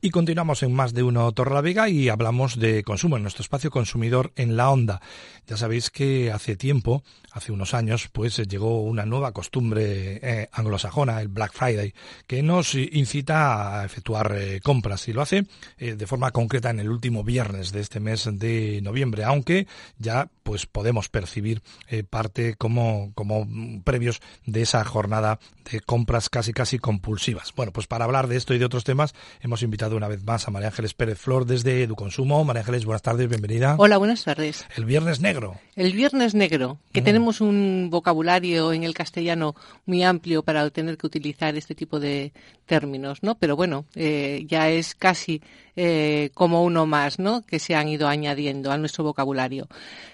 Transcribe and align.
Y 0.00 0.10
continuamos 0.10 0.62
en 0.62 0.72
más 0.72 0.94
de 0.94 1.02
uno 1.02 1.32
Torrelavega 1.32 1.88
y 1.88 2.08
hablamos 2.08 2.56
de 2.56 2.84
consumo 2.84 3.16
en 3.16 3.22
nuestro 3.22 3.42
espacio 3.42 3.72
consumidor 3.72 4.30
en 4.36 4.56
la 4.56 4.70
onda. 4.70 5.00
Ya 5.48 5.56
sabéis 5.56 5.90
que 5.90 6.30
hace 6.30 6.54
tiempo, 6.54 7.02
hace 7.32 7.50
unos 7.50 7.74
años, 7.74 8.08
pues 8.12 8.36
llegó 8.36 8.84
una 8.84 9.04
nueva 9.06 9.32
costumbre 9.32 10.20
eh, 10.22 10.48
anglosajona, 10.52 11.20
el 11.20 11.26
Black 11.26 11.52
Friday, 11.52 11.94
que 12.28 12.44
nos 12.44 12.76
incita 12.76 13.80
a 13.80 13.84
efectuar 13.84 14.36
eh, 14.38 14.60
compras 14.62 15.08
y 15.08 15.12
lo 15.12 15.20
hace 15.20 15.46
eh, 15.78 15.96
de 15.96 16.06
forma 16.06 16.30
concreta 16.30 16.70
en 16.70 16.78
el 16.78 16.90
último 16.90 17.24
viernes 17.24 17.72
de 17.72 17.80
este 17.80 17.98
mes 17.98 18.28
de 18.30 18.78
noviembre, 18.82 19.24
aunque 19.24 19.66
ya 19.98 20.30
pues 20.44 20.66
podemos 20.66 21.08
percibir 21.08 21.60
parte 22.08 22.54
como, 22.54 23.12
como 23.14 23.46
previos 23.84 24.20
de 24.46 24.62
esa 24.62 24.82
jornada 24.84 25.40
de 25.70 25.80
compras 25.80 26.30
casi 26.30 26.54
casi 26.54 26.78
compulsivas. 26.78 27.52
Bueno, 27.54 27.72
pues 27.72 27.86
para 27.86 28.06
hablar 28.06 28.28
de 28.28 28.36
esto 28.36 28.54
y 28.54 28.58
de 28.58 28.64
otros 28.64 28.84
temas 28.84 29.14
hemos 29.40 29.62
invitado 29.62 29.87
una 29.96 30.08
vez 30.08 30.24
más 30.24 30.46
a 30.46 30.50
María 30.50 30.68
Ángeles 30.68 30.94
Pérez 30.94 31.18
Flor 31.18 31.46
desde 31.46 31.82
Educonsumo. 31.82 32.44
María 32.44 32.60
Ángeles, 32.60 32.84
buenas 32.84 33.02
tardes, 33.02 33.28
bienvenida. 33.28 33.76
Hola, 33.78 33.96
buenas 33.98 34.24
tardes. 34.24 34.66
El 34.76 34.84
Viernes 34.84 35.20
Negro. 35.20 35.56
El 35.76 35.92
Viernes 35.92 36.34
Negro, 36.34 36.78
que 36.92 37.00
mm. 37.00 37.04
tenemos 37.04 37.40
un 37.40 37.88
vocabulario 37.90 38.72
en 38.72 38.84
el 38.84 38.94
castellano 38.94 39.54
muy 39.86 40.02
amplio 40.02 40.42
para 40.42 40.68
tener 40.70 40.96
que 40.96 41.06
utilizar 41.06 41.56
este 41.56 41.74
tipo 41.74 42.00
de 42.00 42.32
términos, 42.66 43.22
¿no? 43.22 43.36
Pero 43.36 43.56
bueno, 43.56 43.84
eh, 43.94 44.44
ya 44.46 44.68
es 44.68 44.94
casi 44.94 45.42
eh, 45.76 46.30
como 46.34 46.62
uno 46.62 46.86
más, 46.86 47.18
¿no? 47.18 47.42
Que 47.42 47.58
se 47.58 47.74
han 47.74 47.88
ido 47.88 48.08
añadiendo 48.08 48.70
a 48.70 48.78
nuestro 48.78 49.04
vocabulario. 49.04 49.68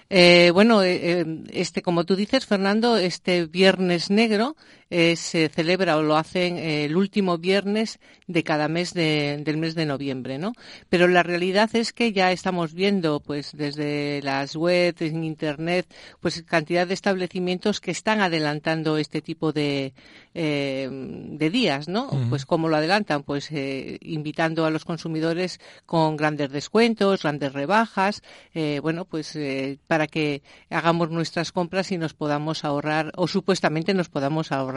Eh, 0.09 0.51
bueno, 0.53 0.83
este, 0.83 1.81
como 1.81 2.05
tú 2.05 2.15
dices, 2.15 2.45
Fernando, 2.45 2.97
este 2.97 3.45
Viernes 3.45 4.09
Negro 4.09 4.55
se 4.89 5.49
celebra 5.49 5.97
o 5.97 6.03
lo 6.03 6.15
hacen 6.15 6.57
el 6.57 6.95
último 6.95 7.37
viernes 7.37 7.99
de 8.27 8.43
cada 8.43 8.67
mes 8.67 8.93
del 8.93 9.57
mes 9.57 9.75
de 9.75 9.85
noviembre, 9.85 10.37
¿no? 10.37 10.53
Pero 10.89 11.07
la 11.07 11.23
realidad 11.23 11.69
es 11.73 11.91
que 11.93 12.13
ya 12.13 12.31
estamos 12.31 12.73
viendo, 12.73 13.19
pues, 13.19 13.51
desde 13.53 14.21
las 14.23 14.55
webs, 14.55 15.01
en 15.01 15.23
internet, 15.23 15.87
pues, 16.19 16.43
cantidad 16.43 16.87
de 16.87 16.93
establecimientos 16.93 17.81
que 17.81 17.91
están 17.91 18.21
adelantando 18.21 18.97
este 18.97 19.21
tipo 19.21 19.51
de, 19.51 19.93
de 20.33 21.49
días, 21.51 21.87
¿no? 21.87 22.09
Pues, 22.29 22.45
¿cómo 22.45 22.69
lo 22.69 22.77
adelantan? 22.77 23.23
Pues, 23.23 23.49
invitando 23.51 24.65
a 24.65 24.69
los 24.69 24.85
consumidores 24.85 25.59
con 25.85 26.15
grandes 26.17 26.51
descuentos, 26.51 27.23
grandes 27.23 27.53
rebajas, 27.53 28.21
eh, 28.53 28.79
bueno, 28.81 29.05
pues 29.05 29.35
eh, 29.35 29.79
para 29.87 30.07
que 30.07 30.41
hagamos 30.69 31.09
nuestras 31.09 31.51
compras 31.51 31.91
y 31.91 31.97
nos 31.97 32.13
podamos 32.13 32.63
ahorrar, 32.63 33.11
o 33.15 33.27
supuestamente 33.27 33.93
nos 33.93 34.09
podamos 34.09 34.51
ahorrar 34.51 34.74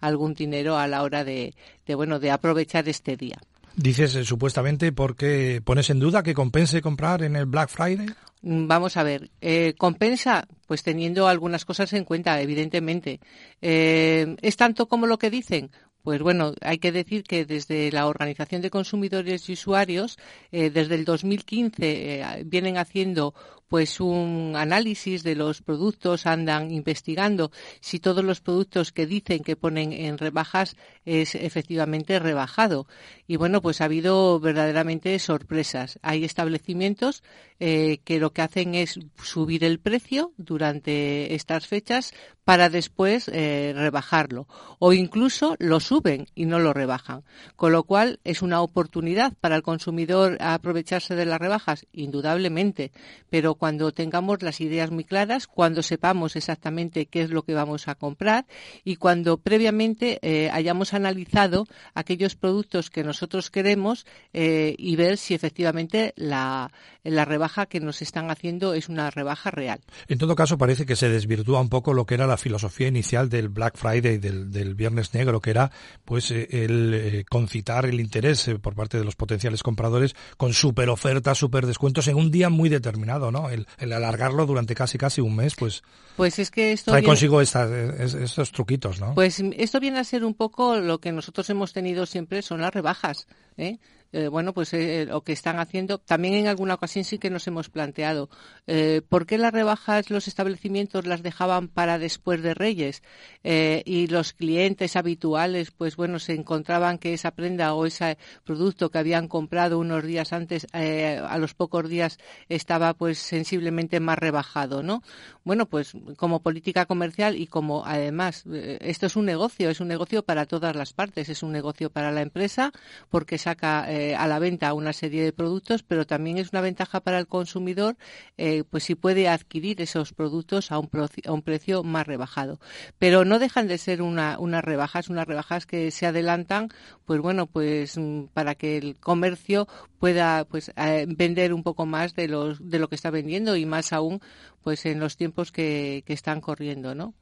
algún 0.00 0.34
dinero 0.34 0.76
a 0.76 0.86
la 0.86 1.02
hora 1.02 1.24
de, 1.24 1.54
bueno, 1.94 2.18
de 2.18 2.30
aprovechar 2.30 2.88
este 2.88 3.16
día. 3.16 3.38
Dices 3.76 4.14
eh, 4.16 4.24
supuestamente 4.24 4.92
porque 4.92 5.62
pones 5.64 5.90
en 5.90 6.00
duda 6.00 6.22
que 6.22 6.34
compense 6.34 6.82
comprar 6.82 7.22
en 7.22 7.36
el 7.36 7.46
Black 7.46 7.70
Friday. 7.70 8.08
Mm, 8.42 8.66
vamos 8.66 8.96
a 8.96 9.02
ver, 9.02 9.30
compensa 9.78 10.46
pues 10.66 10.82
teniendo 10.82 11.28
algunas 11.28 11.64
cosas 11.64 11.92
en 11.92 12.04
cuenta, 12.04 12.40
evidentemente. 12.40 13.20
¿Es 13.60 14.56
tanto 14.56 14.88
como 14.88 15.06
lo 15.06 15.18
que 15.18 15.30
dicen? 15.30 15.70
Pues 16.02 16.22
bueno, 16.22 16.54
hay 16.62 16.78
que 16.78 16.92
decir 16.92 17.24
que 17.24 17.44
desde 17.44 17.92
la 17.92 18.06
Organización 18.06 18.62
de 18.62 18.70
Consumidores 18.70 19.48
y 19.48 19.52
Usuarios, 19.52 20.18
eh, 20.50 20.70
desde 20.70 20.94
el 20.94 21.04
2015, 21.04 21.76
eh, 21.82 22.42
vienen 22.46 22.78
haciendo 22.78 23.34
pues 23.70 24.00
un 24.00 24.54
análisis 24.56 25.22
de 25.22 25.36
los 25.36 25.62
productos, 25.62 26.26
andan 26.26 26.72
investigando 26.72 27.52
si 27.80 28.00
todos 28.00 28.24
los 28.24 28.40
productos 28.40 28.90
que 28.90 29.06
dicen 29.06 29.44
que 29.44 29.54
ponen 29.54 29.92
en 29.92 30.18
rebajas 30.18 30.76
es 31.04 31.36
efectivamente 31.36 32.18
rebajado. 32.18 32.88
Y 33.28 33.36
bueno, 33.36 33.62
pues 33.62 33.80
ha 33.80 33.84
habido 33.84 34.40
verdaderamente 34.40 35.16
sorpresas. 35.20 36.00
Hay 36.02 36.24
establecimientos 36.24 37.22
eh, 37.60 38.00
que 38.04 38.18
lo 38.18 38.32
que 38.32 38.42
hacen 38.42 38.74
es 38.74 38.98
subir 39.22 39.62
el 39.62 39.78
precio 39.78 40.32
durante 40.36 41.34
estas 41.36 41.68
fechas 41.68 42.12
para 42.44 42.70
después 42.70 43.28
eh, 43.28 43.72
rebajarlo. 43.76 44.48
O 44.80 44.92
incluso 44.92 45.54
lo 45.60 45.78
suben 45.78 46.26
y 46.34 46.46
no 46.46 46.58
lo 46.58 46.72
rebajan. 46.72 47.22
Con 47.54 47.70
lo 47.70 47.84
cual 47.84 48.18
es 48.24 48.42
una 48.42 48.62
oportunidad 48.62 49.34
para 49.40 49.54
el 49.54 49.62
consumidor 49.62 50.38
aprovecharse 50.40 51.14
de 51.14 51.26
las 51.26 51.38
rebajas, 51.38 51.86
indudablemente. 51.92 52.90
Pero 53.28 53.54
cuando 53.60 53.92
tengamos 53.92 54.40
las 54.40 54.62
ideas 54.62 54.90
muy 54.90 55.04
claras, 55.04 55.46
cuando 55.46 55.82
sepamos 55.82 56.34
exactamente 56.34 57.04
qué 57.04 57.20
es 57.20 57.28
lo 57.28 57.42
que 57.42 57.52
vamos 57.52 57.88
a 57.88 57.94
comprar 57.94 58.46
y 58.84 58.96
cuando 58.96 59.36
previamente 59.36 60.18
eh, 60.22 60.48
hayamos 60.50 60.94
analizado 60.94 61.66
aquellos 61.92 62.36
productos 62.36 62.88
que 62.88 63.04
nosotros 63.04 63.50
queremos 63.50 64.06
eh, 64.32 64.74
y 64.78 64.96
ver 64.96 65.18
si 65.18 65.34
efectivamente 65.34 66.14
la, 66.16 66.70
rebaja 67.04 67.66
que 67.66 67.80
nos 67.80 68.00
están 68.00 68.30
haciendo 68.30 68.72
es 68.72 68.88
una 68.88 69.10
rebaja 69.10 69.50
real. 69.50 69.80
En 70.08 70.16
todo 70.16 70.34
caso, 70.34 70.56
parece 70.56 70.86
que 70.86 70.96
se 70.96 71.10
desvirtúa 71.10 71.60
un 71.60 71.68
poco 71.68 71.92
lo 71.92 72.06
que 72.06 72.14
era 72.14 72.26
la 72.26 72.38
filosofía 72.38 72.88
inicial 72.88 73.28
del 73.28 73.50
Black 73.50 73.76
Friday, 73.76 74.16
del, 74.16 74.50
del 74.50 74.74
Viernes 74.74 75.12
Negro, 75.12 75.42
que 75.42 75.50
era 75.50 75.70
pues 76.06 76.30
eh, 76.30 76.48
el 76.50 77.26
concitar 77.28 77.84
el 77.84 78.00
interés 78.00 78.50
por 78.62 78.74
parte 78.74 78.96
de 78.96 79.04
los 79.04 79.16
potenciales 79.16 79.62
compradores 79.62 80.16
con 80.38 80.54
super 80.54 80.88
ofertas, 80.88 81.36
super 81.36 81.66
descuentos 81.66 82.08
en 82.08 82.16
un 82.16 82.30
día 82.30 82.48
muy 82.48 82.70
determinado, 82.70 83.30
¿no? 83.30 83.49
El, 83.50 83.92
alargarlo 83.92 84.46
durante 84.46 84.74
casi 84.74 84.98
casi 84.98 85.20
un 85.20 85.36
mes, 85.36 85.54
pues, 85.56 85.82
pues 86.16 86.38
es 86.38 86.50
que 86.50 86.72
esto 86.72 86.90
trae 86.90 87.02
consigo 87.02 87.40
estos 87.40 88.52
truquitos, 88.52 89.00
¿no? 89.00 89.14
Pues 89.14 89.42
esto 89.56 89.80
viene 89.80 89.98
a 89.98 90.04
ser 90.04 90.24
un 90.24 90.34
poco 90.34 90.76
lo 90.76 90.98
que 90.98 91.12
nosotros 91.12 91.48
hemos 91.50 91.72
tenido 91.72 92.06
siempre 92.06 92.42
son 92.42 92.60
las 92.60 92.72
rebajas. 92.72 93.26
¿eh? 93.56 93.78
Eh, 94.12 94.26
bueno, 94.26 94.52
pues 94.52 94.74
eh, 94.74 95.06
lo 95.08 95.22
que 95.22 95.32
están 95.32 95.60
haciendo, 95.60 95.98
también 95.98 96.34
en 96.34 96.48
alguna 96.48 96.74
ocasión 96.74 97.04
sí 97.04 97.18
que 97.18 97.30
nos 97.30 97.46
hemos 97.46 97.70
planteado, 97.70 98.28
eh, 98.66 99.02
¿por 99.08 99.24
qué 99.24 99.38
las 99.38 99.52
rebajas 99.52 100.10
los 100.10 100.26
establecimientos 100.26 101.06
las 101.06 101.22
dejaban 101.22 101.68
para 101.68 101.98
después 101.98 102.42
de 102.42 102.54
Reyes? 102.54 103.02
y 103.42 104.06
los 104.08 104.32
clientes 104.32 104.96
habituales, 104.96 105.70
pues 105.70 105.96
bueno, 105.96 106.18
se 106.18 106.34
encontraban 106.34 106.98
que 106.98 107.14
esa 107.14 107.30
prenda 107.30 107.74
o 107.74 107.86
ese 107.86 108.18
producto 108.44 108.90
que 108.90 108.98
habían 108.98 109.28
comprado 109.28 109.78
unos 109.78 110.04
días 110.04 110.32
antes, 110.32 110.66
a 110.72 111.38
los 111.38 111.54
pocos 111.54 111.88
días 111.88 112.18
estaba 112.48 112.94
pues 112.94 113.18
sensiblemente 113.18 113.98
más 113.98 114.18
rebajado, 114.18 114.82
¿no? 114.82 115.02
Bueno, 115.44 115.66
pues 115.66 115.92
como 116.16 116.40
política 116.40 116.84
comercial 116.86 117.36
y 117.36 117.46
como 117.46 117.84
además, 117.86 118.44
esto 118.80 119.06
es 119.06 119.16
un 119.16 119.24
negocio, 119.24 119.70
es 119.70 119.80
un 119.80 119.88
negocio 119.88 120.22
para 120.22 120.46
todas 120.46 120.76
las 120.76 120.92
partes, 120.92 121.28
es 121.28 121.42
un 121.42 121.52
negocio 121.52 121.90
para 121.90 122.12
la 122.12 122.22
empresa 122.22 122.72
porque 123.08 123.38
saca 123.38 123.86
eh, 124.00 124.16
a 124.16 124.26
la 124.26 124.38
venta 124.38 124.72
una 124.72 124.92
serie 124.92 125.22
de 125.22 125.32
productos, 125.32 125.82
pero 125.82 126.06
también 126.06 126.38
es 126.38 126.52
una 126.52 126.62
ventaja 126.62 127.00
para 127.00 127.18
el 127.18 127.26
consumidor, 127.26 127.96
eh, 128.38 128.64
pues 128.70 128.84
si 128.84 128.94
puede 128.94 129.28
adquirir 129.28 129.80
esos 129.82 130.14
productos 130.14 130.72
a 130.72 130.78
un, 130.78 130.88
a 131.26 131.32
un, 131.32 131.42
precio 131.42 131.82
más 131.82 132.06
rebajado. 132.06 132.58
Pero 132.98 133.24
no 133.24 133.38
dejan 133.38 133.68
de 133.68 133.78
ser 133.78 134.00
una, 134.02 134.38
unas 134.38 134.64
rebajas, 134.64 135.10
unas 135.10 135.26
rebajas 135.26 135.66
que 135.66 135.90
se 135.90 136.06
adelantan, 136.06 136.70
pues 137.04 137.20
bueno, 137.20 137.46
pues 137.46 137.98
mm, 137.98 138.24
para 138.32 138.54
que 138.54 138.78
el 138.78 138.96
comercio 138.96 139.68
pueda 139.98 140.46
pues 140.46 140.72
eh, 140.76 141.06
vender 141.06 141.52
un 141.52 141.62
poco 141.62 141.84
más 141.84 142.14
de 142.14 142.26
de 142.26 142.78
lo 142.78 142.88
que 142.88 142.94
está 142.94 143.10
vendiendo 143.10 143.56
y 143.56 143.66
más 143.66 143.92
aún 143.92 144.20
pues 144.62 144.86
en 144.86 145.00
los 145.00 145.16
tiempos 145.16 145.52
que, 145.52 146.02
que 146.06 146.12
están 146.12 146.40
corriendo, 146.40 146.94
¿no? 146.94 147.14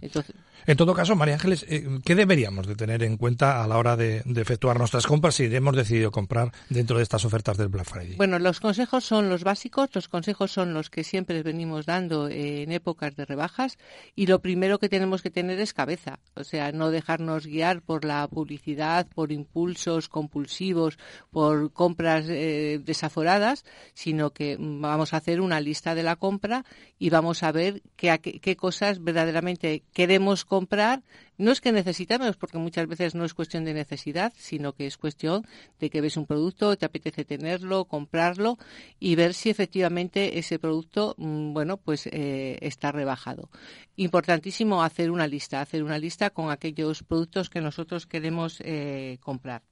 Entonces, 0.00 0.34
en 0.66 0.76
todo 0.76 0.94
caso, 0.94 1.14
María 1.14 1.34
Ángeles, 1.34 1.64
eh, 1.68 1.86
¿qué 2.04 2.16
deberíamos 2.16 2.66
de 2.66 2.74
tener 2.74 3.04
en 3.04 3.16
cuenta 3.16 3.62
a 3.62 3.68
la 3.68 3.78
hora 3.78 3.96
de, 3.96 4.24
efectuar 4.36 4.78
nuestras 4.78 5.06
compras 5.06 5.36
si 5.36 5.44
hemos 5.44 5.76
decidido 5.76 6.10
comprar 6.10 6.52
dentro 6.70 6.96
de 6.96 7.04
estas 7.04 7.24
ofertas 7.24 7.56
del 7.56 7.68
Black 7.68 7.86
Friday? 7.86 8.16
Bueno, 8.16 8.38
los 8.40 8.58
consejos 8.58 9.04
son 9.04 9.28
los 9.28 9.44
básicos, 9.44 9.90
los 9.92 10.08
consejos 10.08 10.50
son 10.50 10.74
los 10.74 10.90
que 10.90 11.04
siempre 11.04 11.42
venimos 11.44 11.86
dando 11.86 12.28
en 12.28 12.72
épocas 12.72 13.14
de 13.14 13.24
rebajas 13.24 13.78
y 14.16 14.26
lo 14.26 14.40
primero 14.40 14.80
que 14.80 14.88
tenemos 14.88 15.22
que 15.22 15.30
tener 15.30 15.60
es 15.60 15.72
cabeza, 15.72 16.18
o 16.34 16.42
sea, 16.42 16.72
no 16.72 16.90
dejarnos 16.90 17.46
guiar 17.46 17.80
por 17.80 18.04
la 18.04 18.26
publicidad, 18.26 19.06
por 19.06 19.30
impulsos 19.30 20.08
compulsivos, 20.08 20.98
por 21.30 21.72
compras 21.72 22.24
eh, 22.28 22.80
desaforadas, 22.84 23.64
sino 23.94 24.30
que 24.30 24.56
vamos 24.58 25.14
a 25.14 25.18
hacer 25.18 25.40
una 25.40 25.60
lista 25.60 25.94
de 25.94 26.02
la 26.02 26.16
compra 26.16 26.64
y 26.98 27.10
vamos 27.10 27.42
a 27.42 27.52
ver 27.52 27.82
qué, 27.96 28.56
cosas 28.56 29.02
verdaderamente 29.02 29.82
queremos 29.92 30.44
comprar, 30.44 31.02
no 31.36 31.52
es 31.52 31.60
que 31.60 31.72
necesitemos, 31.72 32.36
porque 32.36 32.56
muchas 32.56 32.86
veces 32.86 33.14
no 33.14 33.24
es 33.24 33.34
cuestión 33.34 33.64
de 33.64 33.74
necesidad, 33.74 34.32
sino 34.36 34.72
que 34.72 34.86
es 34.86 34.96
cuestión 34.96 35.46
de 35.78 35.90
que 35.90 36.00
ves 36.00 36.16
un 36.16 36.26
producto, 36.26 36.76
te 36.76 36.86
apetece 36.86 37.24
tenerlo, 37.24 37.84
comprarlo 37.84 38.58
y 38.98 39.14
ver 39.14 39.34
si 39.34 39.50
efectivamente 39.50 40.38
ese 40.38 40.58
producto, 40.58 41.14
mm, 41.18 41.52
bueno, 41.52 41.76
pues 41.76 42.06
eh, 42.06 42.58
está 42.62 42.92
rebajado. 42.92 43.50
Importantísimo 43.96 44.82
hacer 44.82 45.10
una 45.10 45.26
lista, 45.26 45.60
hacer 45.60 45.82
una 45.82 45.98
lista 45.98 46.30
con 46.30 46.50
aquellos 46.50 47.02
productos 47.02 47.50
que 47.50 47.60
nosotros 47.60 48.06
queremos 48.06 48.58
eh, 48.60 49.18
comprar. 49.20 49.62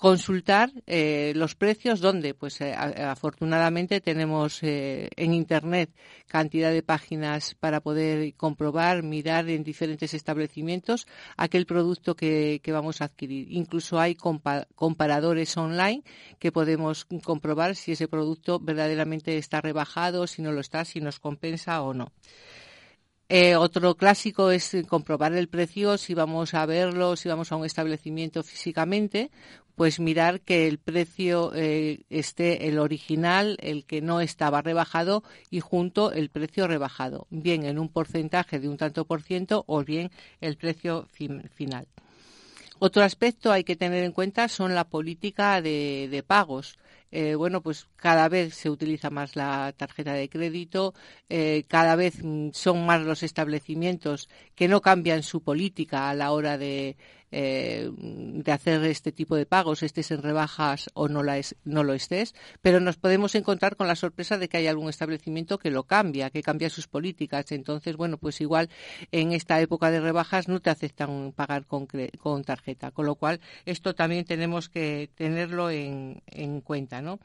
Consultar 0.00 0.72
eh, 0.86 1.34
los 1.36 1.54
precios 1.54 2.00
donde 2.00 2.32
pues 2.32 2.62
eh, 2.62 2.74
afortunadamente 2.74 4.00
tenemos 4.00 4.62
eh, 4.62 5.10
en 5.14 5.34
internet 5.34 5.90
cantidad 6.26 6.72
de 6.72 6.82
páginas 6.82 7.54
para 7.54 7.82
poder 7.82 8.34
comprobar 8.34 9.02
mirar 9.02 9.50
en 9.50 9.62
diferentes 9.62 10.14
establecimientos 10.14 11.06
aquel 11.36 11.66
producto 11.66 12.16
que, 12.16 12.62
vamos 12.68 13.02
a 13.02 13.04
adquirir. 13.06 13.52
Incluso 13.52 14.00
hay 14.00 14.14
comparadores 14.14 15.54
online 15.58 16.02
que 16.38 16.50
podemos 16.50 17.06
comprobar 17.22 17.76
si 17.76 17.92
ese 17.92 18.08
producto 18.08 18.58
verdaderamente 18.58 19.36
está 19.36 19.60
rebajado 19.60 20.26
si 20.26 20.40
no 20.40 20.50
lo 20.50 20.60
está 20.60 20.86
si 20.86 21.00
nos 21.02 21.20
compensa 21.20 21.82
o 21.82 21.92
no. 21.92 22.10
Otro 23.58 23.94
clásico 23.94 24.50
es 24.50 24.76
comprobar 24.88 25.34
el 25.34 25.48
precio 25.48 25.98
si 25.98 26.14
vamos 26.14 26.52
a 26.54 26.66
verlo, 26.66 27.14
si 27.14 27.28
vamos 27.28 27.52
a 27.52 27.56
un 27.56 27.64
establecimiento 27.64 28.42
físicamente, 28.42 29.30
pues 29.80 29.98
mirar 29.98 30.42
que 30.42 30.68
el 30.68 30.76
precio 30.76 31.52
eh, 31.54 32.02
esté 32.10 32.68
el 32.68 32.78
original, 32.78 33.56
el 33.62 33.86
que 33.86 34.02
no 34.02 34.20
estaba 34.20 34.60
rebajado 34.60 35.24
y 35.48 35.60
junto 35.60 36.12
el 36.12 36.28
precio 36.28 36.68
rebajado, 36.68 37.26
bien 37.30 37.64
en 37.64 37.78
un 37.78 37.88
porcentaje 37.88 38.60
de 38.60 38.68
un 38.68 38.76
tanto 38.76 39.06
por 39.06 39.22
ciento 39.22 39.64
o 39.66 39.82
bien 39.82 40.10
el 40.42 40.58
precio 40.58 41.08
final. 41.54 41.86
Otro 42.78 43.02
aspecto 43.02 43.52
hay 43.52 43.64
que 43.64 43.74
tener 43.74 44.04
en 44.04 44.12
cuenta 44.12 44.48
son 44.48 44.74
la 44.74 44.84
política 44.84 45.62
de 45.62 46.24
pagos. 46.26 46.76
Eh, 47.12 47.34
bueno, 47.34 47.60
pues 47.60 47.88
cada 47.96 48.28
vez 48.28 48.54
se 48.54 48.70
utiliza 48.70 49.10
más 49.10 49.34
la 49.34 49.72
tarjeta 49.76 50.12
de 50.12 50.28
crédito, 50.28 50.94
eh, 51.28 51.64
cada 51.66 51.96
vez 51.96 52.22
mm, 52.22 52.50
son 52.52 52.86
más 52.86 53.02
los 53.02 53.24
establecimientos 53.24 54.28
que 54.54 54.68
no 54.68 54.80
cambian 54.80 55.24
su 55.24 55.42
política 55.42 56.08
a 56.08 56.14
la 56.14 56.30
hora 56.30 56.56
de, 56.56 56.96
eh, 57.30 57.90
de 57.96 58.52
hacer 58.52 58.84
este 58.84 59.12
tipo 59.12 59.36
de 59.36 59.46
pagos, 59.46 59.82
estés 59.82 60.10
en 60.10 60.22
rebajas 60.22 60.90
o 60.94 61.08
no, 61.08 61.22
la 61.22 61.38
es, 61.38 61.56
no 61.64 61.84
lo 61.84 61.92
estés, 61.92 62.34
pero 62.62 62.80
nos 62.80 62.96
podemos 62.96 63.34
encontrar 63.34 63.76
con 63.76 63.88
la 63.88 63.96
sorpresa 63.96 64.38
de 64.38 64.48
que 64.48 64.58
hay 64.58 64.66
algún 64.66 64.88
establecimiento 64.88 65.58
que 65.58 65.70
lo 65.70 65.84
cambia, 65.84 66.30
que 66.30 66.42
cambia 66.42 66.70
sus 66.70 66.88
políticas. 66.88 67.52
Entonces, 67.52 67.96
bueno, 67.96 68.18
pues 68.18 68.40
igual 68.40 68.68
en 69.12 69.32
esta 69.32 69.60
época 69.60 69.90
de 69.90 70.00
rebajas 70.00 70.48
no 70.48 70.60
te 70.60 70.70
aceptan 70.70 71.32
pagar 71.32 71.66
con, 71.66 71.86
con 72.18 72.44
tarjeta, 72.44 72.90
con 72.90 73.06
lo 73.06 73.14
cual 73.14 73.40
esto 73.64 73.94
también 73.94 74.24
tenemos 74.24 74.68
que 74.68 75.10
tenerlo 75.14 75.70
en, 75.70 76.22
en 76.26 76.60
cuenta, 76.60 77.02
¿no? 77.02 77.20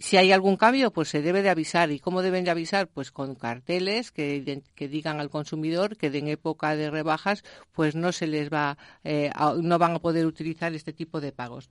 Si 0.00 0.16
hay 0.16 0.32
algún 0.32 0.56
cambio, 0.56 0.90
pues 0.92 1.10
se 1.10 1.20
debe 1.20 1.42
de 1.42 1.50
avisar. 1.50 1.90
¿Y 1.90 2.00
cómo 2.00 2.22
deben 2.22 2.42
de 2.44 2.50
avisar? 2.50 2.88
Pues 2.88 3.12
con 3.12 3.34
carteles 3.34 4.10
que, 4.10 4.62
digan 4.78 5.20
al 5.20 5.28
consumidor 5.28 5.98
que 5.98 6.06
en 6.06 6.28
época 6.28 6.74
de 6.74 6.90
rebajas, 6.90 7.44
pues 7.72 7.94
no 7.94 8.10
se 8.10 8.26
les 8.26 8.50
va, 8.50 8.78
eh, 9.04 9.30
no 9.60 9.78
van 9.78 9.96
a 9.96 9.98
poder 9.98 10.24
utilizar 10.24 10.74
este 10.74 10.94
tipo 10.94 11.20
de 11.20 11.32
pagos. 11.32 11.68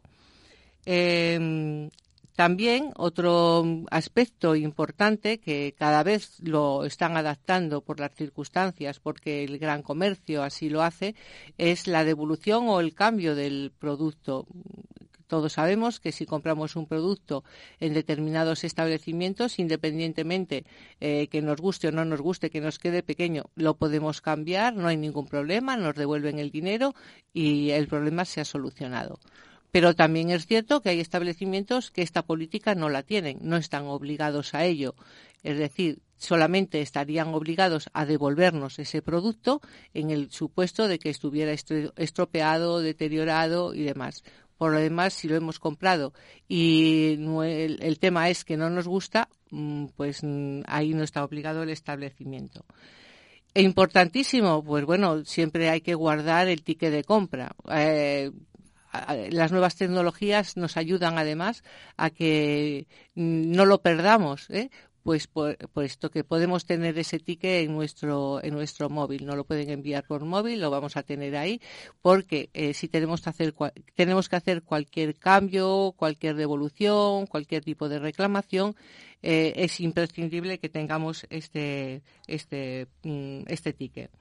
Em, 0.86 1.90
también 2.36 2.94
otro 2.96 3.66
aspecto 3.92 4.56
importante 4.56 5.40
que 5.40 5.76
cada 5.78 6.04
vez 6.04 6.40
lo 6.40 6.86
están 6.86 7.18
adaptando 7.18 7.82
por 7.82 8.00
las 8.00 8.14
circunstancias, 8.16 9.00
porque 9.00 9.44
el 9.44 9.58
gran 9.58 9.82
comercio 9.82 10.44
así 10.44 10.70
lo 10.70 10.82
hace, 10.82 11.16
es 11.58 11.88
la 11.88 12.06
devolución 12.06 12.70
o 12.70 12.80
el 12.80 12.94
cambio 12.94 13.36
del 13.36 13.74
producto. 13.78 14.46
Todos 15.30 15.54
sabemos 15.54 16.00
que 16.00 16.12
si 16.12 16.26
compramos 16.26 16.76
un 16.76 16.88
producto 16.88 17.44
en 17.80 17.94
determinados 17.94 18.64
establecimientos, 18.64 19.60
independientemente 19.60 20.66
eh, 21.00 21.28
que 21.28 21.44
nos 21.44 21.62
guste 21.62 21.90
o 21.90 21.92
no 21.92 22.04
nos 22.04 22.20
guste, 22.20 22.50
que 22.50 22.60
nos 22.60 22.80
quede 22.80 23.04
pequeño, 23.04 23.44
lo 23.54 23.76
podemos 23.76 24.22
cambiar, 24.22 24.74
no 24.76 24.88
hay 24.88 24.98
ningún 24.98 25.28
problema, 25.28 25.78
nos 25.78 25.94
devuelven 25.96 26.40
el 26.40 26.50
dinero 26.50 26.96
y 27.32 27.70
el 27.70 27.88
problema 27.88 28.26
se 28.26 28.42
ha 28.42 28.46
solucionado. 28.46 29.20
Pero 29.70 29.94
también 29.94 30.32
es 30.32 30.48
cierto 30.48 30.82
que 30.82 30.90
hay 30.90 31.00
establecimientos 31.00 31.92
que 31.92 32.02
esta 32.02 32.24
política 32.24 32.74
no 32.74 32.90
la 32.90 33.04
tienen, 33.04 33.38
no 33.44 33.56
están 33.58 33.86
obligados 33.86 34.56
a 34.56 34.66
ello. 34.66 34.96
Es 35.44 35.60
decir, 35.60 36.00
solamente 36.18 36.82
estarían 36.82 37.36
obligados 37.36 37.92
a 37.94 38.08
devolvernos 38.08 38.80
ese 38.80 39.04
producto 39.04 39.62
en 39.94 40.10
el 40.10 40.32
supuesto 40.32 40.88
de 40.88 40.98
que 40.98 41.12
estuviera 41.12 41.52
estropeado, 41.52 42.80
deteriorado 42.80 43.76
y 43.76 43.84
demás. 43.84 44.24
Por 44.60 44.74
lo 44.74 44.80
demás, 44.80 45.14
si 45.14 45.30
lo 45.30 45.38
hemos 45.38 45.58
comprado 45.58 46.12
y 46.50 47.14
el, 47.14 47.98
tema 47.98 48.30
es 48.30 48.44
que 48.44 48.58
no 48.58 48.70
nos 48.70 48.90
gusta, 48.90 49.30
mm, 49.52 49.86
pues 49.96 50.20
mm, 50.22 50.64
ahí 50.68 50.94
no 50.94 51.04
está 51.04 51.24
obligado 51.24 51.64
el 51.64 51.70
establecimiento. 51.70 52.66
E 53.54 53.62
importantísimo, 53.62 54.62
pues 54.62 54.84
bueno, 54.84 55.24
siempre 55.24 55.70
hay 55.70 55.80
que 55.80 55.96
guardar 55.96 56.50
el 56.50 56.62
ticket 56.62 56.92
de 56.92 57.06
compra. 57.06 57.56
Eh, 57.72 58.32
las 59.32 59.54
nuevas 59.54 59.78
tecnologías 59.78 60.58
nos 60.58 60.76
ayudan 60.76 61.18
además 61.18 61.64
a 61.96 62.10
que 62.10 62.86
mm, 63.16 63.52
no 63.52 63.64
lo 63.66 63.82
perdamos, 63.82 64.50
¿eh? 64.50 64.72
Pues 65.10 65.28
puesto 65.74 66.12
que 66.12 66.24
podemos 66.24 66.66
tener 66.66 67.00
ese 67.00 67.18
ticket 67.18 67.66
en 67.66 67.74
nuestro 67.74 68.44
en 68.44 68.54
nuestro 68.54 68.92
móvil. 68.92 69.26
No 69.26 69.36
lo 69.36 69.44
pueden 69.44 69.72
enviar 69.72 70.06
por 70.06 70.24
móvil 70.24 70.62
lo 70.62 70.70
vamos 70.70 70.98
a 70.98 71.02
tener 71.02 71.36
ahí 71.36 71.60
porque 72.04 72.52
eh, 72.54 72.76
si 72.76 72.88
tenemos 72.88 73.22
que 73.22 73.30
hacer 73.32 73.56
tenemos 73.96 74.30
que 74.30 74.36
hacer 74.36 74.62
cualquier 74.62 75.16
cambio 75.16 75.96
cualquier 75.98 76.36
devolución 76.36 77.26
cualquier 77.26 77.64
tipo 77.64 77.90
de 77.90 77.98
reclamación 77.98 78.76
eh, 79.24 79.54
es 79.56 79.80
imprescindible 79.80 80.60
que 80.60 80.70
tengamos 80.70 81.26
este 81.32 82.04
este 82.28 82.86
mm, 83.02 83.46
este 83.48 83.74
ticket. 83.74 84.12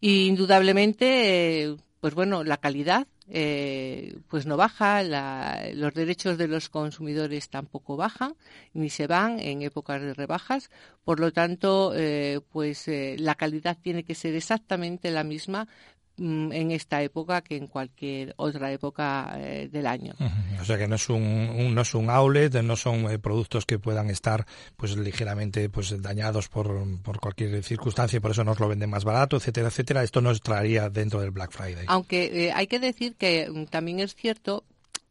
Y 0.00 0.26
indudablemente 0.26 1.76
pues 2.00 2.14
bueno 2.14 2.44
la 2.44 2.58
calidad 2.58 3.06
eh, 3.28 4.18
pues 4.28 4.44
no 4.44 4.56
baja, 4.56 5.02
los 5.02 5.94
derechos 5.94 6.36
de 6.36 6.46
los 6.46 6.68
consumidores 6.68 7.48
tampoco 7.48 7.96
bajan 7.96 8.34
ni 8.74 8.90
se 8.90 9.06
van 9.06 9.40
en 9.40 9.62
épocas 9.62 10.02
de 10.02 10.12
rebajas, 10.14 10.70
por 11.04 11.20
lo 11.20 11.32
tanto, 11.32 11.92
eh, 11.94 12.40
pues 12.50 12.86
eh, 12.88 13.16
la 13.18 13.34
calidad 13.34 13.78
tiene 13.80 14.04
que 14.04 14.14
ser 14.14 14.34
exactamente 14.34 15.10
la 15.10 15.24
misma 15.24 15.68
en 16.16 16.70
esta 16.70 17.02
época 17.02 17.40
que 17.42 17.56
en 17.56 17.66
cualquier 17.66 18.34
otra 18.36 18.70
época 18.72 19.34
eh, 19.36 19.68
del 19.70 19.86
año. 19.86 20.14
O 20.60 20.64
sea 20.64 20.78
que 20.78 20.86
no 20.86 20.94
es 20.94 21.08
un, 21.08 21.74
no 21.74 21.80
es 21.80 21.94
un 21.94 22.08
outlet, 22.08 22.62
no 22.62 22.76
son 22.76 23.10
eh, 23.10 23.18
productos 23.18 23.66
que 23.66 23.78
puedan 23.78 24.10
estar 24.10 24.46
pues 24.76 24.96
ligeramente 24.96 25.68
pues 25.68 26.00
dañados 26.00 26.48
por, 26.48 26.84
por 27.02 27.18
cualquier 27.18 27.62
circunstancia 27.64 28.16
y 28.18 28.20
por 28.20 28.30
eso 28.30 28.44
nos 28.44 28.60
lo 28.60 28.68
venden 28.68 28.90
más 28.90 29.04
barato, 29.04 29.36
etcétera, 29.36 29.68
etcétera. 29.68 30.02
Esto 30.02 30.20
no 30.20 30.30
estaría 30.30 30.88
dentro 30.88 31.20
del 31.20 31.32
Black 31.32 31.50
Friday. 31.50 31.84
Aunque 31.88 32.46
eh, 32.46 32.52
hay 32.52 32.66
que 32.66 32.78
decir 32.78 33.16
que 33.16 33.50
mm, 33.50 33.64
también 33.64 34.00
es 34.00 34.14
cierto 34.14 34.64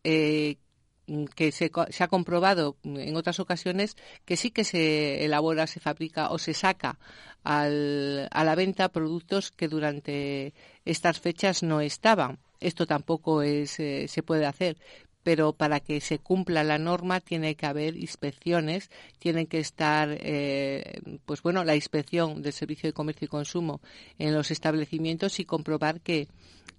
eh, 0.03 0.57
que 1.35 1.51
se, 1.51 1.71
se, 1.89 2.03
ha 2.03 2.07
comprobado 2.07 2.77
en 2.83 3.15
otras 3.15 3.39
ocasiones 3.39 3.95
que 4.25 4.37
sí 4.37 4.51
que 4.51 4.63
se 4.63 5.25
elabora, 5.25 5.67
se 5.67 5.79
fabrica 5.79 6.29
o 6.29 6.37
se 6.37 6.53
saca 6.53 6.97
al, 7.43 8.27
a 8.31 8.43
la 8.43 8.55
venta 8.55 8.89
productos 8.89 9.51
que 9.51 9.67
durante 9.67 10.53
estas 10.85 11.19
fechas 11.19 11.63
no 11.63 11.81
estaban. 11.81 12.39
Esto 12.59 12.85
tampoco 12.85 13.41
es, 13.41 13.79
eh, 13.79 14.07
se 14.07 14.23
puede 14.23 14.45
hacer, 14.45 14.77
pero 15.23 15.53
para 15.53 15.79
que 15.79 15.99
se 16.01 16.19
cumpla 16.19 16.63
la 16.63 16.77
norma 16.77 17.19
tiene 17.19 17.55
que 17.55 17.65
haber 17.65 17.97
inspecciones, 17.97 18.89
tiene 19.19 19.47
que 19.47 19.59
estar, 19.59 20.09
eh, 20.11 21.01
pues 21.25 21.41
bueno, 21.41 21.63
la 21.63 21.75
inspección 21.75 22.41
del 22.41 22.53
Servicio 22.53 22.87
de 22.87 22.93
Comercio 22.93 23.25
y 23.25 23.29
Consumo 23.29 23.81
en 24.19 24.33
los 24.33 24.51
establecimientos 24.51 25.39
y 25.39 25.45
comprobar 25.45 26.01
que 26.01 26.27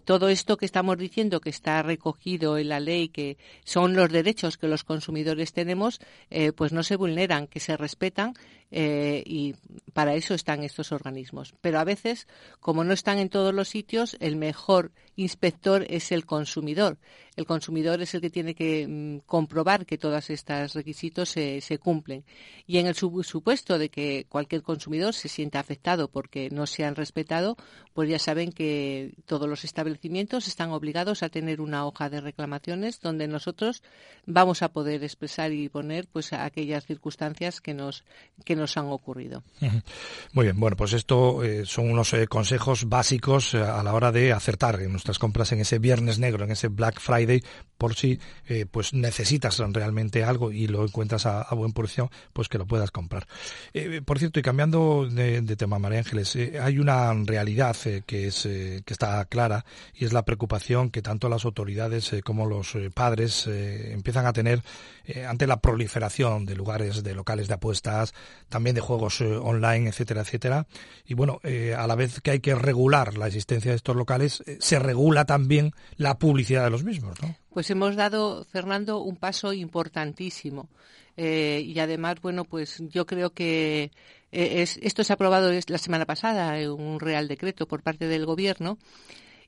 todo 0.04 0.28
esto 0.28 0.56
que 0.56 0.66
estamos 0.66 0.98
diciendo 0.98 1.40
que 1.40 1.50
está 1.50 1.82
recogido 1.82 2.58
en 2.58 2.68
la 2.68 2.80
ley, 2.80 3.08
que 3.08 3.38
son 3.64 3.94
los 3.94 4.10
derechos 4.10 4.58
que 4.58 4.68
los 4.68 4.84
consumidores 4.84 5.52
tenemos, 5.52 6.00
eh, 6.30 6.52
pues 6.52 6.72
no 6.72 6.82
se 6.82 6.96
vulneran, 6.96 7.46
que 7.46 7.60
se 7.60 7.76
respetan 7.76 8.34
eh, 8.70 9.22
y 9.24 9.54
para 9.92 10.14
eso 10.14 10.34
están 10.34 10.62
estos 10.62 10.92
organismos. 10.92 11.54
Pero 11.60 11.78
a 11.78 11.84
veces, 11.84 12.26
como 12.60 12.82
no 12.84 12.92
están 12.92 13.18
en 13.18 13.28
todos 13.28 13.54
los 13.54 13.68
sitios, 13.68 14.16
el 14.20 14.36
mejor 14.36 14.92
inspector 15.16 15.86
es 15.88 16.10
el 16.10 16.26
consumidor. 16.26 16.98
El 17.36 17.46
consumidor 17.46 18.02
es 18.02 18.14
el 18.14 18.20
que 18.20 18.30
tiene 18.30 18.54
que 18.54 18.86
mm, 18.88 19.26
comprobar 19.26 19.86
que 19.86 19.98
todos 19.98 20.28
estos 20.30 20.74
requisitos 20.74 21.28
se, 21.28 21.60
se, 21.60 21.78
cumplen. 21.78 22.24
Y 22.66 22.78
en 22.78 22.86
el 22.86 22.94
supuesto 22.94 23.78
de 23.78 23.88
que 23.90 24.26
cualquier 24.28 24.62
consumidor 24.62 25.14
se 25.14 25.28
sienta 25.28 25.60
afectado 25.60 26.08
porque 26.08 26.50
no 26.50 26.66
se 26.66 26.84
han 26.84 26.96
respetado, 26.96 27.56
pues 27.92 28.08
ya 28.08 28.18
saben 28.18 28.50
que 28.52 29.14
todos 29.26 29.48
los 29.48 29.64
establecimientos 29.64 29.93
están 30.46 30.70
obligados 30.70 31.22
a 31.22 31.28
tener 31.28 31.60
una 31.60 31.86
hoja 31.86 32.08
de 32.10 32.20
reclamaciones 32.20 33.00
donde 33.00 33.28
nosotros 33.28 33.82
vamos 34.26 34.62
a 34.62 34.68
poder 34.70 35.02
expresar 35.02 35.52
y 35.52 35.68
poner 35.68 36.06
pues 36.12 36.32
aquellas 36.32 36.86
circunstancias 36.86 37.60
que 37.60 37.74
nos 37.74 38.04
que 38.44 38.56
nos 38.56 38.76
han 38.76 38.86
ocurrido. 38.86 39.42
Muy 40.32 40.46
bien, 40.46 40.58
bueno, 40.58 40.76
pues 40.76 40.92
esto 40.92 41.42
eh, 41.42 41.64
son 41.66 41.90
unos 41.90 42.12
eh, 42.14 42.26
consejos 42.26 42.88
básicos 42.88 43.54
eh, 43.54 43.58
a 43.58 43.82
la 43.82 43.94
hora 43.94 44.12
de 44.12 44.32
acertar 44.32 44.80
en 44.80 44.92
nuestras 44.92 45.18
compras 45.18 45.52
en 45.52 45.60
ese 45.60 45.78
viernes 45.78 46.18
negro, 46.18 46.44
en 46.44 46.52
ese 46.52 46.68
Black 46.68 47.00
Friday 47.00 47.42
por 47.84 47.96
si 47.96 48.18
eh, 48.48 48.64
pues 48.64 48.94
necesitas 48.94 49.58
realmente 49.58 50.24
algo 50.24 50.50
y 50.50 50.68
lo 50.68 50.84
encuentras 50.84 51.26
a, 51.26 51.54
buen 51.54 51.74
precio, 51.74 52.10
pues 52.32 52.48
que 52.48 52.56
lo 52.56 52.64
puedas 52.64 52.90
comprar. 52.90 53.26
Eh, 53.74 54.00
por 54.02 54.18
cierto, 54.18 54.40
y 54.40 54.42
cambiando 54.42 55.06
de, 55.06 55.42
tema, 55.54 55.78
María 55.78 55.98
Ángeles, 55.98 56.34
hay 56.34 56.78
una 56.78 57.12
realidad 57.12 57.76
que 58.06 58.28
es 58.28 58.44
que 58.44 58.82
está 58.86 59.22
clara 59.26 59.66
y 59.94 60.06
es 60.06 60.14
la 60.14 60.24
preocupación 60.24 60.88
que 60.88 61.02
tanto 61.02 61.28
las 61.28 61.44
autoridades 61.44 62.10
como 62.24 62.46
los 62.46 62.74
padres 62.94 63.46
empiezan 63.48 64.24
a 64.24 64.32
tener 64.32 64.62
ante 65.28 65.46
la 65.46 65.60
proliferación 65.60 66.46
de 66.46 66.56
lugares, 66.56 67.02
de 67.02 67.14
locales 67.14 67.48
de 67.48 67.54
apuestas, 67.54 68.14
también 68.48 68.74
de 68.74 68.80
juegos 68.80 69.20
online, 69.20 69.90
etcétera, 69.90 70.22
etcétera. 70.22 70.66
Y 71.04 71.12
bueno, 71.12 71.38
a 71.76 71.86
la 71.86 71.94
vez 71.96 72.22
que 72.22 72.30
hay 72.30 72.40
que 72.40 72.54
regular 72.54 73.18
la 73.18 73.26
existencia 73.26 73.72
de 73.72 73.76
estos 73.76 73.94
locales, 73.94 74.42
se 74.58 74.78
regula 74.78 75.26
también 75.26 75.72
la 75.98 76.18
publicidad 76.18 76.64
de 76.64 76.70
los 76.70 76.82
mismos, 76.82 77.20
¿no? 77.20 77.43
Pues 77.54 77.70
hemos 77.70 77.94
dado, 77.94 78.44
Fernando, 78.50 78.98
un 78.98 79.14
paso 79.14 79.52
importantísimo. 79.52 80.68
Eh, 81.16 81.62
y 81.64 81.78
además, 81.78 82.16
bueno, 82.20 82.44
pues 82.44 82.82
yo 82.90 83.06
creo 83.06 83.30
que 83.30 83.92
eh, 84.32 84.66
esto 84.82 85.04
se 85.04 85.12
ha 85.12 85.14
aprobado 85.14 85.52
la 85.68 85.78
semana 85.78 86.04
pasada, 86.04 86.58
en 86.58 86.70
un 86.70 86.98
Real 86.98 87.28
Decreto 87.28 87.68
por 87.68 87.82
parte 87.84 88.08
del 88.08 88.26
Gobierno, 88.26 88.76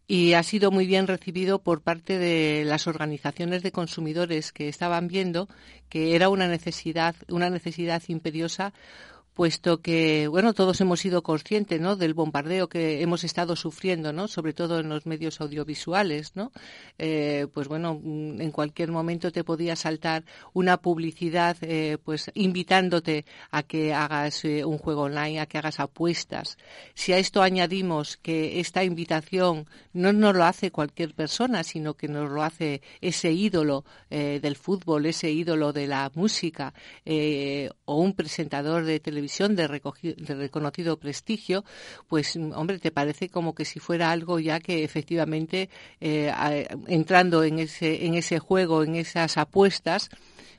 y 0.06 0.34
ha 0.34 0.44
sido 0.44 0.70
muy 0.70 0.86
bien 0.86 1.08
recibido 1.08 1.58
por 1.58 1.80
parte 1.80 2.16
de 2.16 2.64
las 2.64 2.86
organizaciones 2.86 3.64
de 3.64 3.72
consumidores 3.72 4.52
que 4.52 4.68
estaban 4.68 5.08
viendo 5.08 5.48
que 5.88 6.14
era 6.14 6.28
una 6.28 6.46
necesidad, 6.46 7.16
una 7.28 7.50
necesidad 7.50 8.04
imperiosa 8.06 8.72
puesto 9.36 9.82
que, 9.82 10.28
bueno, 10.28 10.54
todos 10.54 10.80
hemos 10.80 11.00
sido 11.00 11.22
conscientes, 11.22 11.78
¿no?, 11.78 11.94
del 11.94 12.14
bombardeo 12.14 12.70
que 12.70 13.02
hemos 13.02 13.22
estado 13.22 13.54
sufriendo, 13.54 14.10
¿no?, 14.10 14.28
sobre 14.28 14.54
todo 14.54 14.80
en 14.80 14.88
los 14.88 15.04
medios 15.04 15.42
audiovisuales, 15.42 16.34
¿no? 16.34 16.52
Eh, 16.96 17.46
pues 17.52 17.68
bueno, 17.68 18.00
mm, 18.02 18.40
en 18.40 18.50
cualquier 18.50 18.90
momento 18.90 19.30
te 19.30 19.44
podía 19.44 19.76
saltar 19.76 20.24
una 20.54 20.78
publicidad, 20.78 21.54
eh, 21.60 21.98
pues 22.02 22.30
invitándote 22.32 23.26
a 23.50 23.62
que 23.62 23.92
hagas 23.92 24.42
eh, 24.46 24.64
un 24.64 24.78
juego 24.78 25.02
online, 25.02 25.40
a 25.40 25.46
que 25.46 25.58
hagas 25.58 25.80
apuestas. 25.80 26.56
Si 26.94 27.12
a 27.12 27.18
esto 27.18 27.42
añadimos 27.42 28.16
que 28.16 28.58
esta 28.58 28.84
invitación 28.84 29.66
no 29.92 30.14
nos 30.14 30.34
lo 30.34 30.44
hace 30.44 30.70
cualquier 30.70 31.12
persona, 31.12 31.62
sino 31.62 31.92
que 31.92 32.08
nos 32.08 32.30
lo 32.30 32.42
hace 32.42 32.80
ese 33.02 33.32
ídolo 33.32 33.84
del 34.08 34.56
fútbol, 34.56 35.04
ese 35.04 35.30
ídolo 35.30 35.72
de 35.72 35.86
la 35.86 36.10
música, 36.14 36.72
o 37.84 37.96
un 37.96 38.12
presentador 38.14 38.84
de 38.84 39.00
televisión, 39.00 39.25
de, 39.56 39.66
reconocido 39.66 40.98
prestigio, 40.98 41.64
pues 42.08 42.36
hombre, 42.36 42.78
te 42.78 42.90
parece 42.90 43.28
como 43.28 43.54
que 43.54 43.64
si 43.64 43.80
fuera 43.80 44.10
algo 44.10 44.38
ya 44.38 44.60
que 44.60 44.84
efectivamente 44.84 45.68
eh, 46.00 46.32
entrando 46.86 47.42
en 47.44 47.58
ese, 47.58 48.06
en 48.06 48.14
ese 48.14 48.38
juego, 48.38 48.82
en 48.82 48.96
esas 48.96 49.36
apuestas, 49.36 50.10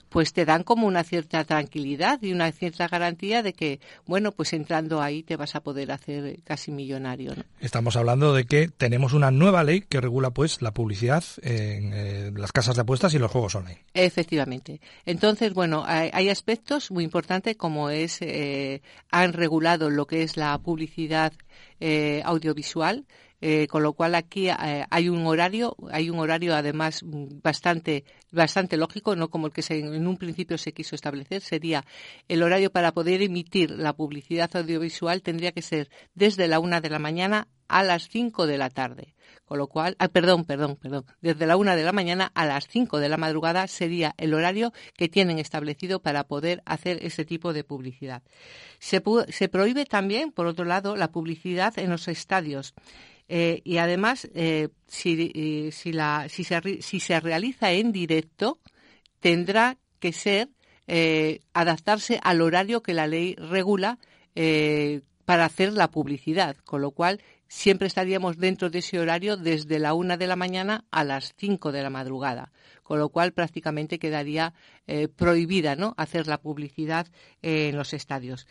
pues 0.09 0.33
te 0.33 0.45
dan 0.45 0.63
como 0.63 0.87
una 0.87 1.03
cierta 1.03 1.43
tranquilidad 1.43 2.19
y 2.21 2.31
una 2.31 2.51
cierta 2.51 2.87
garantía 2.87 3.43
de 3.43 3.53
que, 3.53 3.79
bueno, 4.05 4.31
pues 4.31 4.53
entrando 4.53 5.01
ahí 5.01 5.23
te 5.23 5.35
vas 5.35 5.55
a 5.55 5.61
poder 5.61 5.91
hacer 5.91 6.39
casi 6.43 6.71
millonario. 6.71 7.33
Estamos 7.59 7.95
hablando 7.95 8.33
de 8.33 8.45
que 8.45 8.67
tenemos 8.67 9.13
una 9.13 9.31
nueva 9.31 9.63
ley 9.63 9.81
que 9.81 10.01
regula 10.01 10.31
pues 10.31 10.61
la 10.61 10.73
publicidad 10.73 11.23
en 11.41 11.93
eh, 11.93 12.31
las 12.35 12.51
casas 12.51 12.75
de 12.75 12.81
apuestas 12.81 13.13
y 13.13 13.19
los 13.19 13.31
juegos 13.31 13.55
online. 13.55 13.83
Efectivamente. 13.93 14.81
Entonces, 15.05 15.53
bueno, 15.53 15.83
hay, 15.85 16.29
aspectos 16.29 16.91
muy 16.91 17.03
importantes 17.03 17.55
como 17.55 17.89
es, 17.89 18.21
eh, 18.21 18.81
han 19.11 19.33
regulado 19.33 19.89
lo 19.89 20.05
que 20.05 20.23
es 20.23 20.37
la 20.37 20.57
publicidad 20.57 21.33
eh, 21.79 22.21
audiovisual, 22.25 23.05
eh, 23.41 23.67
con 23.67 23.83
lo 23.83 23.93
cual 23.93 24.15
aquí 24.15 24.49
eh, 24.49 24.85
hay 24.89 25.09
un 25.09 25.25
horario, 25.25 25.75
hay 25.91 26.09
un 26.09 26.19
horario 26.19 26.55
además 26.55 27.01
bastante, 27.03 28.03
bastante 28.31 28.77
lógico, 28.77 29.15
no 29.15 29.29
como 29.29 29.47
el 29.47 29.53
que 29.53 29.63
en 29.69 30.07
un 30.07 30.17
principio 30.17 30.57
se 30.57 30.73
quiso 30.73 30.95
establecer, 30.95 31.41
sería 31.41 31.85
el 32.27 32.41
horario 32.41 32.71
para 32.71 32.93
poder 32.93 33.21
emitir 33.21 33.71
la 33.71 33.93
publicidad 33.93 34.55
audiovisual 34.55 35.21
tendría 35.21 35.51
que 35.51 35.61
ser 35.61 35.89
desde 36.15 36.47
la 36.47 36.59
una 36.59 36.81
de 36.81 36.89
la 36.89 36.99
mañana 36.99 37.47
a 37.67 37.83
las 37.83 38.09
cinco 38.09 38.47
de 38.47 38.57
la 38.57 38.69
tarde. 38.69 39.13
Con 39.45 39.57
lo 39.59 39.67
cual, 39.67 39.95
ah, 39.99 40.09
perdón, 40.09 40.43
perdón, 40.43 40.75
perdón, 40.75 41.05
desde 41.21 41.45
la 41.45 41.55
una 41.55 41.75
de 41.75 41.83
la 41.83 41.93
mañana 41.93 42.31
a 42.35 42.45
las 42.45 42.67
cinco 42.67 42.99
de 42.99 43.07
la 43.07 43.17
madrugada 43.17 43.67
sería 43.67 44.13
el 44.17 44.33
horario 44.33 44.73
que 44.95 45.07
tienen 45.07 45.39
establecido 45.39 46.01
para 46.01 46.25
poder 46.25 46.61
hacer 46.65 46.99
ese 47.01 47.23
tipo 47.23 47.53
de 47.53 47.63
publicidad. 47.63 48.23
Se, 48.79 49.01
se 49.29 49.47
prohíbe 49.47 49.85
también, 49.85 50.31
por 50.31 50.47
otro 50.47 50.65
lado, 50.65 50.95
la 50.95 51.11
publicidad 51.11 51.77
en 51.79 51.89
los 51.89 52.07
estadios. 52.09 52.73
Eh, 53.29 53.61
y 53.63 53.77
además, 53.77 54.27
eh, 54.33 54.69
si, 54.87 55.71
si, 55.71 55.91
la, 55.91 56.27
si, 56.29 56.43
se, 56.43 56.81
si 56.81 56.99
se 56.99 57.19
realiza 57.19 57.71
en 57.71 57.91
directo, 57.91 58.59
tendrá 59.19 59.77
que 59.99 60.13
ser 60.13 60.49
eh, 60.87 61.41
adaptarse 61.53 62.19
al 62.23 62.41
horario 62.41 62.81
que 62.81 62.93
la 62.93 63.07
ley 63.07 63.35
regula 63.35 63.99
para 65.25 65.45
hacer 65.45 65.73
la 65.73 65.89
publicidad, 65.89 66.55
con 66.57 66.79
lo 66.79 66.91
cual 66.91 67.23
siempre 67.47 67.87
estaríamos 67.87 68.37
dentro 68.37 68.69
de 68.69 68.79
ese 68.79 68.99
horario 68.99 69.35
desde 69.35 69.79
la 69.79 69.95
una 69.95 70.15
de 70.15 70.27
la 70.27 70.35
mañana 70.35 70.85
a 70.91 71.03
las 71.03 71.33
cinco 71.37 71.71
de 71.71 71.81
la 71.81 71.89
madrugada, 71.89 72.51
con 72.83 72.99
lo 72.99 73.09
cual 73.09 73.33
prácticamente 73.33 73.97
quedaría 73.97 74.53
prohibida 75.15 75.75
¿no? 75.75 75.95
hacer 75.97 76.27
la 76.27 76.39
publicidad 76.39 77.07
en 77.41 77.75
los 77.75 77.93
estadios 77.93 78.45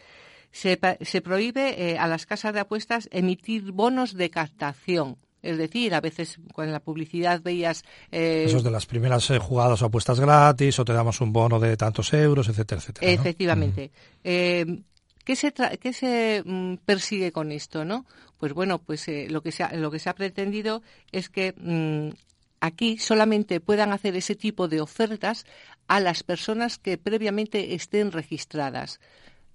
se, 0.56 1.20
prohíbe 1.20 1.92
eh, 1.92 1.98
a 1.98 2.06
las 2.06 2.24
casas 2.24 2.54
de 2.54 2.60
apuestas 2.60 3.08
emitir 3.12 3.72
bonos 3.72 4.14
de 4.14 4.30
captación. 4.30 5.18
Es 5.42 5.58
decir, 5.58 5.94
a 5.94 6.00
veces 6.00 6.38
con 6.52 6.72
la 6.72 6.80
publicidad 6.80 7.42
veías... 7.42 7.84
Eh, 8.10 8.44
Esos 8.46 8.64
de 8.64 8.70
las 8.70 8.86
primeras 8.86 9.30
eh, 9.30 9.38
jugadas 9.38 9.82
o 9.82 9.86
apuestas 9.86 10.18
gratis, 10.18 10.78
o 10.78 10.84
te 10.84 10.92
damos 10.92 11.20
un 11.20 11.32
bono 11.32 11.60
de 11.60 11.76
tantos 11.76 12.12
euros, 12.14 12.48
etcétera, 12.48 12.80
etcétera. 12.80 13.12
Efectivamente. 13.12 13.90
¿Qué 14.22 15.34
se, 15.34 15.52
qué 15.52 15.92
se 15.92 16.42
mm, 16.44 16.76
persigue 16.84 17.32
con 17.32 17.52
esto, 17.52 17.84
no? 17.84 18.06
Pues 18.38 18.52
bueno, 18.54 18.78
pues 18.78 19.06
lo, 19.28 19.42
que 19.42 19.52
se 19.52 19.62
ha, 19.62 19.72
lo 19.74 19.90
que 19.90 19.98
se 19.98 20.08
ha 20.08 20.14
pretendido 20.14 20.82
es 21.12 21.28
que 21.28 21.52
mm, 21.56 22.16
aquí 22.60 22.98
solamente 22.98 23.60
puedan 23.60 23.92
hacer 23.92 24.16
ese 24.16 24.34
tipo 24.34 24.68
de 24.68 24.80
ofertas 24.80 25.44
a 25.86 26.00
las 26.00 26.22
personas 26.22 26.78
que 26.78 26.96
previamente 26.96 27.74
estén 27.74 28.10
registradas. 28.10 29.00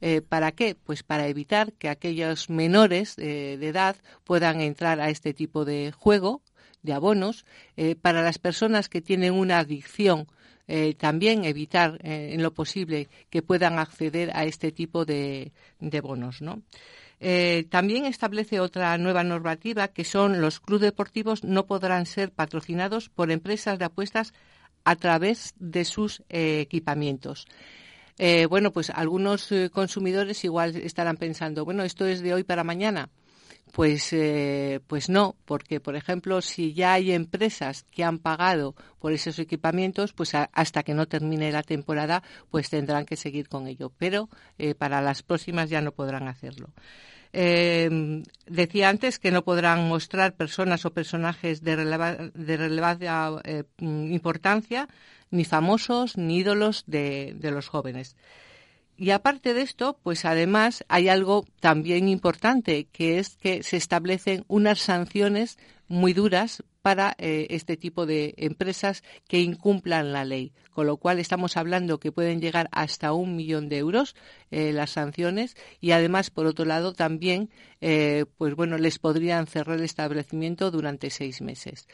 Eh, 0.01 0.21
¿Para 0.21 0.51
qué? 0.51 0.75
Pues 0.75 1.03
para 1.03 1.27
evitar 1.27 1.73
que 1.73 1.87
aquellos 1.87 2.49
menores 2.49 3.15
eh, 3.19 3.57
de 3.59 3.67
edad 3.67 3.95
puedan 4.23 4.59
entrar 4.59 4.99
a 4.99 5.09
este 5.09 5.33
tipo 5.33 5.63
de 5.63 5.91
juego, 5.91 6.41
de 6.81 6.93
abonos, 6.93 7.45
eh, 7.77 7.95
para 7.95 8.23
las 8.23 8.39
personas 8.39 8.89
que 8.89 9.01
tienen 9.01 9.33
una 9.33 9.59
adicción. 9.59 10.27
también 10.97 11.43
evitar 11.43 11.99
en 12.03 12.41
lo 12.41 12.53
posible 12.53 13.09
que 13.29 13.41
puedan 13.41 13.77
acceder 13.77 14.31
a 14.33 14.45
este 14.45 14.71
tipo 14.71 15.03
de, 15.03 15.51
bonos. 16.01 16.39
también 17.69 18.05
establece 18.05 18.61
otra 18.61 18.97
nueva 18.97 19.23
normativa 19.23 19.89
que 19.89 20.05
son 20.05 20.39
los 20.39 20.61
clubes 20.61 20.91
deportivos 20.91 21.43
no 21.43 21.65
podrán 21.65 22.05
ser 22.05 22.31
patrocinados 22.31 23.09
por 23.09 23.31
empresas 23.31 23.79
de 23.79 23.85
apuestas 23.85 24.33
a 24.85 24.95
través 24.95 25.53
de 25.59 25.83
sus 25.83 26.23
equipamientos. 26.29 27.47
Eh, 28.17 28.45
bueno, 28.45 28.71
pues 28.71 28.89
algunos 28.89 29.51
eh, 29.51 29.69
consumidores 29.71 30.43
igual 30.43 30.75
estarán 30.75 31.17
pensando, 31.17 31.65
bueno, 31.65 31.83
esto 31.83 32.05
es 32.05 32.21
de 32.21 32.33
hoy 32.33 32.43
para 32.43 32.63
mañana. 32.63 33.09
Pues, 33.71 34.11
eh, 34.11 34.81
pues 34.87 35.07
no, 35.07 35.37
porque 35.45 35.79
por 35.79 35.95
ejemplo, 35.95 36.41
si 36.41 36.73
ya 36.73 36.93
hay 36.93 37.13
empresas 37.13 37.85
que 37.89 38.03
han 38.03 38.19
pagado 38.19 38.75
por 38.99 39.13
esos 39.13 39.39
equipamientos, 39.39 40.11
pues 40.11 40.33
hasta 40.35 40.83
que 40.83 40.93
no 40.93 41.07
termine 41.07 41.53
la 41.53 41.63
temporada, 41.63 42.21
pues 42.49 42.69
tendrán 42.69 43.05
que 43.05 43.15
seguir 43.15 43.47
con 43.47 43.67
ello. 43.67 43.91
Pero 43.97 44.27
para 44.77 45.01
las 45.01 45.23
próximas 45.23 45.69
ya 45.69 45.79
no 45.79 45.93
podrán 45.93 46.27
hacerlo. 46.27 46.73
decía 47.31 48.89
antes 48.89 49.19
que 49.19 49.31
no 49.31 49.45
podrán 49.45 49.87
mostrar 49.87 50.35
personas 50.35 50.85
o 50.85 50.91
personajes 50.91 51.63
de, 51.63 51.77
de 51.77 52.57
relevancia 52.57 53.31
importancia 53.79 54.89
ni 55.31 55.45
famosos 55.45 56.17
ni 56.17 56.37
ídolos 56.37 56.83
de, 56.85 57.35
los 57.41 57.67
jóvenes. 57.67 58.15
Y 58.97 59.09
aparte 59.09 59.55
de 59.55 59.61
esto, 59.61 59.97
pues 60.03 60.25
además 60.25 60.85
hay 60.87 61.09
algo 61.09 61.45
también 61.59 62.07
importante, 62.07 62.87
que 62.91 63.17
es 63.17 63.37
que 63.37 63.63
se 63.63 63.77
establecen 63.77 64.45
unas 64.47 64.79
sanciones 64.79 65.57
muy 65.87 66.13
duras 66.13 66.63
para 66.81 67.15
eh, 67.17 67.47
este 67.49 67.77
tipo 67.77 68.05
de 68.05 68.33
empresas 68.37 69.03
que 69.27 69.39
incumplan 69.39 70.13
la 70.13 70.25
ley. 70.25 70.53
Con 70.71 70.87
lo 70.87 70.97
cual 70.97 71.19
estamos 71.19 71.57
hablando 71.57 71.99
que 71.99 72.11
pueden 72.11 72.41
llegar 72.41 72.69
hasta 72.71 73.13
un 73.13 73.35
millón 73.35 73.69
de 73.69 73.77
euros 73.77 74.15
eh, 74.51 74.71
las 74.71 74.91
sanciones 74.91 75.55
y 75.79 75.91
además, 75.91 76.29
por 76.29 76.45
otro 76.45 76.65
lado, 76.65 76.93
también, 76.93 77.49
eh, 77.81 78.25
pues 78.37 78.55
bueno, 78.55 78.77
les 78.77 78.97
podrían 78.97 79.47
cerrar 79.47 79.77
el 79.77 79.83
establecimiento 79.83 80.71
durante 80.71 81.09
seis 81.09 81.41
meses. 81.41 81.87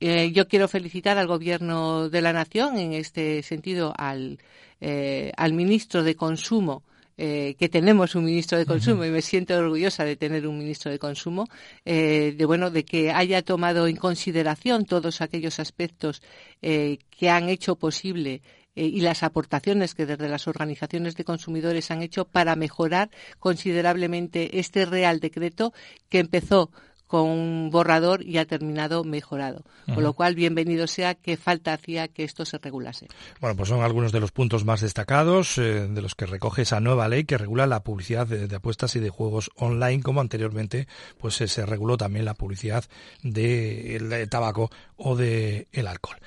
Eh, 0.00 0.32
yo 0.32 0.48
quiero 0.48 0.66
felicitar 0.66 1.18
al 1.18 1.26
Gobierno 1.26 2.08
de 2.08 2.22
la 2.22 2.32
Nación, 2.32 2.78
en 2.78 2.94
este 2.94 3.42
sentido 3.42 3.92
al, 3.98 4.38
eh, 4.80 5.30
al 5.36 5.52
ministro 5.52 6.02
de 6.02 6.16
Consumo, 6.16 6.82
eh, 7.18 7.54
que 7.58 7.68
tenemos 7.68 8.14
un 8.14 8.24
ministro 8.24 8.56
de 8.56 8.64
consumo 8.64 9.04
y 9.04 9.10
me 9.10 9.20
siento 9.20 9.54
orgullosa 9.54 10.06
de 10.06 10.16
tener 10.16 10.46
un 10.46 10.56
ministro 10.56 10.90
de 10.90 10.98
consumo, 10.98 11.48
de 11.84 12.44
bueno, 12.46 12.70
de 12.70 12.86
que 12.86 13.10
haya 13.12 13.42
tomado 13.42 13.86
en 13.86 13.96
consideración 13.96 14.86
todos 14.86 15.20
aquellos 15.20 15.60
aspectos 15.60 16.22
que 16.62 17.30
han 17.30 17.50
hecho 17.50 17.76
posible 17.76 18.40
y 18.74 19.00
las 19.02 19.22
aportaciones 19.22 19.94
que 19.94 20.06
desde 20.06 20.30
las 20.30 20.48
organizaciones 20.48 21.14
de 21.14 21.24
consumidores 21.24 21.90
han 21.90 22.00
hecho 22.00 22.24
para 22.24 22.56
mejorar 22.56 23.10
considerablemente 23.38 24.58
este 24.58 24.86
Real 24.86 25.20
Decreto 25.20 25.74
que 26.08 26.20
empezó 26.20 26.70
con 27.10 27.28
un 27.28 27.70
borrador 27.72 28.22
y 28.22 28.38
ha 28.38 28.44
terminado 28.44 29.02
mejorado. 29.02 29.64
Con 29.92 30.04
lo 30.04 30.12
cual, 30.12 30.36
bienvenido 30.36 30.86
sea 30.86 31.16
que 31.16 31.36
falta 31.36 31.72
hacía 31.72 32.06
que 32.06 32.22
esto 32.22 32.44
se 32.44 32.58
regulase. 32.58 33.08
Bueno, 33.40 33.56
pues 33.56 33.68
son 33.68 33.82
algunos 33.82 34.12
de 34.12 34.20
los 34.20 34.30
puntos 34.30 34.64
más 34.64 34.80
destacados 34.80 35.58
eh, 35.58 35.88
de 35.88 36.02
los 36.02 36.14
que 36.14 36.26
recoge 36.26 36.62
esa 36.62 36.78
nueva 36.78 37.08
ley 37.08 37.24
que 37.24 37.36
regula 37.36 37.66
la 37.66 37.82
publicidad 37.82 38.28
de, 38.28 38.54
apuestas 38.54 38.94
y 38.94 39.00
de 39.00 39.10
juegos 39.10 39.50
online, 39.56 40.04
como 40.04 40.20
anteriormente 40.20 40.86
pues 41.18 41.34
se 41.34 41.66
reguló 41.66 41.96
también 41.96 42.24
la 42.24 42.34
publicidad 42.34 42.84
del 43.24 44.08
de 44.08 44.26
tabaco 44.28 44.70
o 44.96 45.16
del 45.16 45.66
el 45.72 45.88
alcohol. 45.88 46.18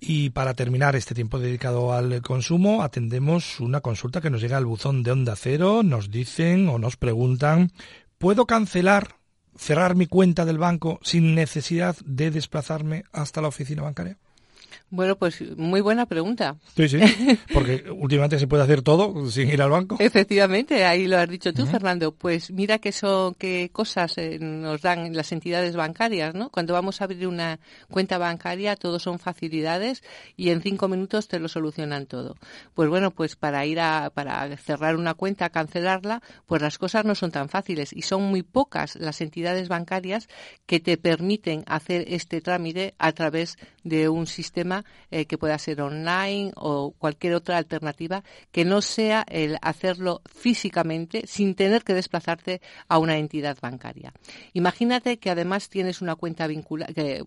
Y 0.00 0.30
para 0.30 0.54
terminar 0.54 0.96
este 0.96 1.14
tiempo 1.14 1.38
dedicado 1.38 1.92
al 1.92 2.20
consumo, 2.20 2.82
atendemos 2.82 3.60
una 3.60 3.80
consulta 3.80 4.20
que 4.20 4.30
nos 4.30 4.40
llega 4.40 4.56
al 4.56 4.66
buzón 4.66 5.04
de 5.04 5.12
Onda 5.12 5.36
Cero. 5.36 5.82
Nos 5.84 6.10
dicen 6.10 6.68
o 6.68 6.80
nos 6.80 6.96
preguntan, 6.96 7.70
¿puedo 8.18 8.46
cancelar 8.46 9.16
cerrar 9.58 9.94
mi 9.94 10.06
cuenta 10.06 10.44
del 10.44 10.58
banco 10.58 10.98
sin 11.02 11.34
necesidad 11.34 11.96
de 12.04 12.30
desplazarme 12.30 13.04
hasta 13.12 13.40
la 13.40 13.48
oficina 13.48 13.82
bancaria? 13.82 14.18
Bueno, 14.88 15.16
pues 15.16 15.42
muy 15.56 15.80
buena 15.80 16.06
pregunta. 16.06 16.56
Sí, 16.76 16.88
sí, 16.88 17.00
porque 17.52 17.84
últimamente 17.90 18.38
se 18.38 18.46
puede 18.46 18.62
hacer 18.62 18.82
todo 18.82 19.28
sin 19.30 19.48
ir 19.48 19.60
al 19.60 19.70
banco. 19.70 19.96
Efectivamente, 19.98 20.84
ahí 20.84 21.08
lo 21.08 21.18
has 21.18 21.28
dicho 21.28 21.52
tú, 21.52 21.66
Fernando. 21.66 22.12
Pues 22.12 22.52
mira 22.52 22.78
qué 22.78 22.92
son 22.92 23.34
qué 23.34 23.68
cosas 23.72 24.16
eh, 24.16 24.38
nos 24.40 24.82
dan 24.82 25.12
las 25.14 25.32
entidades 25.32 25.74
bancarias, 25.74 26.34
¿no? 26.34 26.50
Cuando 26.50 26.72
vamos 26.72 27.00
a 27.00 27.04
abrir 27.04 27.26
una 27.26 27.58
cuenta 27.90 28.16
bancaria, 28.18 28.76
todo 28.76 29.00
son 29.00 29.18
facilidades 29.18 30.04
y 30.36 30.50
en 30.50 30.62
cinco 30.62 30.86
minutos 30.86 31.26
te 31.26 31.40
lo 31.40 31.48
solucionan 31.48 32.06
todo. 32.06 32.36
Pues 32.74 32.88
bueno, 32.88 33.10
pues 33.10 33.34
para 33.34 33.66
ir 33.66 33.80
a 33.80 34.10
para 34.10 34.56
cerrar 34.56 34.94
una 34.94 35.14
cuenta, 35.14 35.50
cancelarla, 35.50 36.22
pues 36.46 36.62
las 36.62 36.78
cosas 36.78 37.04
no 37.04 37.16
son 37.16 37.32
tan 37.32 37.48
fáciles 37.48 37.92
y 37.92 38.02
son 38.02 38.22
muy 38.22 38.44
pocas 38.44 38.94
las 38.94 39.20
entidades 39.20 39.68
bancarias 39.68 40.28
que 40.66 40.78
te 40.78 40.96
permiten 40.96 41.64
hacer 41.66 42.04
este 42.06 42.40
trámite 42.40 42.94
a 42.98 43.10
través 43.10 43.58
de 43.82 44.08
un 44.08 44.26
sistema 44.26 44.75
eh, 45.10 45.26
que 45.26 45.38
pueda 45.38 45.58
ser 45.58 45.80
online 45.80 46.52
o 46.56 46.92
cualquier 46.92 47.34
otra 47.34 47.56
alternativa 47.56 48.22
que 48.50 48.64
no 48.64 48.82
sea 48.82 49.24
el 49.28 49.58
hacerlo 49.62 50.22
físicamente 50.26 51.26
sin 51.26 51.54
tener 51.54 51.84
que 51.84 51.94
desplazarte 51.94 52.60
a 52.88 52.98
una 52.98 53.16
entidad 53.18 53.56
bancaria. 53.60 54.12
Imagínate 54.52 55.18
que 55.18 55.30
además 55.30 55.68
tienes 55.68 56.02
una 56.02 56.16
cuenta 56.16 56.48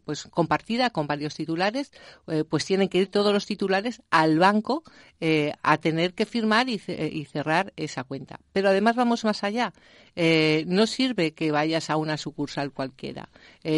pues 0.06 0.24
compartida 0.24 0.90
con 0.90 1.08
varios 1.08 1.36
titulares, 1.36 1.92
eh, 2.28 2.44
pues 2.44 2.66
tienen 2.66 2.90
que 2.90 3.00
ir 3.00 3.08
todos 3.08 3.34
los 3.34 3.46
titulares 3.46 4.02
al 4.10 4.40
banco 4.40 4.84
eh, 5.20 5.54
a 5.64 5.78
tener 5.78 6.14
que 6.14 6.26
firmar 6.26 6.70
y, 6.70 6.80
cerrar 6.80 7.74
esa 7.76 8.04
cuenta. 8.04 8.40
Pero 8.54 8.70
además 8.70 8.96
vamos 8.96 9.24
más 9.24 9.44
allá. 9.44 9.74
no 10.66 10.88
sirve 10.88 11.34
que 11.34 11.52
vayas 11.52 11.90
a 11.90 11.98
una 11.98 12.18
sucursal 12.18 12.72
cualquiera. 12.72 13.30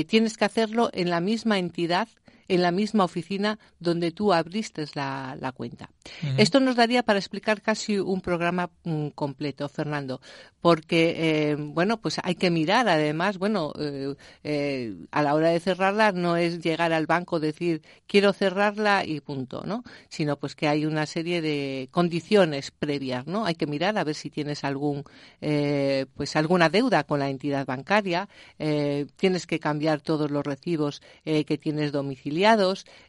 tienes 0.08 0.38
que 0.38 0.46
hacerlo 0.46 0.90
en 0.94 1.10
la 1.10 1.20
misma 1.20 1.58
entidad 1.58 2.08
en 2.51 2.62
la 2.62 2.72
misma 2.72 3.05
oficina 3.05 3.58
donde 3.79 4.12
tú 4.12 4.34
abriste 4.34 4.86
la, 4.93 5.53
cuenta. 5.55 5.89
Esto 6.38 6.60
nos 6.60 6.75
daría 6.75 7.01
para 7.01 7.17
explicar 7.17 7.62
casi 7.62 7.98
un 7.98 8.20
programa 8.20 8.70
mm, 8.84 9.10
completo, 9.10 9.70
Fernando, 9.70 10.20
porque, 10.60 11.15
eh, 11.17 11.55
bueno, 11.58 12.01
pues 12.01 12.20
hay 12.22 12.36
que 12.36 12.51
mirar, 12.51 12.89
además, 12.89 13.38
bueno, 13.38 13.72
eh, 13.79 14.15
eh, 14.43 14.96
a 15.12 15.24
la 15.24 15.34
hora 15.34 15.50
de 15.50 15.60
cerrarla 15.62 16.12
no 16.12 16.36
es 16.36 16.62
llegar 16.62 16.91
al 16.91 17.08
banco, 17.08 17.39
decir, 17.39 17.81
quiero 18.05 18.34
cerrarla 18.34 19.05
y 19.05 19.22
punto, 19.22 19.63
¿no? 19.65 19.84
Sino 20.10 20.38
pues 20.38 20.55
que 20.55 20.67
hay 20.67 20.86
una 20.86 21.05
serie 21.05 21.41
de 21.41 21.88
condiciones 21.91 22.72
previas, 22.72 23.27
¿no? 23.27 23.46
Hay 23.46 23.55
que 23.55 23.65
mirar 23.65 23.98
a 23.98 24.03
ver 24.03 24.15
si 24.15 24.29
tienes 24.29 24.63
algún, 24.65 25.03
pues 25.39 26.36
alguna 26.36 26.70
deuda 26.70 27.05
con 27.05 27.20
la 27.20 27.29
entidad 27.29 27.65
bancaria, 27.65 28.27
tienes 29.15 29.48
que 29.48 29.60
cambiar 29.60 30.01
todos 30.01 30.29
los 30.29 30.46
recibos 30.46 31.01
que 31.24 31.58
tienes 31.58 31.91
domiciliados, 31.91 32.40